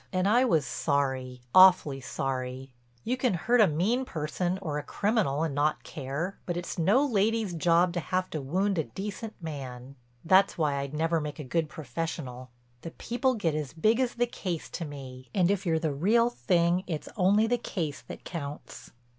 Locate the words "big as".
13.73-14.15